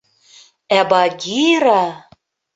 [0.77, 1.79] —Ә Багира...